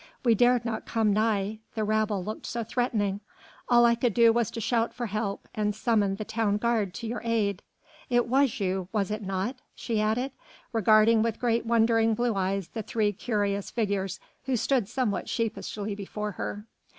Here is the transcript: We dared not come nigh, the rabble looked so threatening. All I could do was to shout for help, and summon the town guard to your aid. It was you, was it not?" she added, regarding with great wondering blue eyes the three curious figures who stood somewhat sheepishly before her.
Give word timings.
We 0.25 0.33
dared 0.33 0.65
not 0.65 0.87
come 0.87 1.13
nigh, 1.13 1.59
the 1.75 1.83
rabble 1.83 2.23
looked 2.23 2.47
so 2.47 2.63
threatening. 2.63 3.21
All 3.69 3.85
I 3.85 3.93
could 3.93 4.15
do 4.15 4.33
was 4.33 4.49
to 4.49 4.59
shout 4.59 4.95
for 4.95 5.05
help, 5.05 5.47
and 5.53 5.75
summon 5.75 6.15
the 6.15 6.25
town 6.25 6.57
guard 6.57 6.95
to 6.95 7.07
your 7.07 7.21
aid. 7.23 7.61
It 8.09 8.27
was 8.27 8.59
you, 8.59 8.87
was 8.91 9.11
it 9.11 9.21
not?" 9.21 9.57
she 9.75 10.01
added, 10.01 10.31
regarding 10.73 11.21
with 11.21 11.37
great 11.39 11.67
wondering 11.67 12.15
blue 12.15 12.33
eyes 12.33 12.69
the 12.69 12.81
three 12.81 13.11
curious 13.13 13.69
figures 13.69 14.19
who 14.45 14.55
stood 14.55 14.89
somewhat 14.89 15.29
sheepishly 15.29 15.93
before 15.93 16.31
her. 16.31 16.65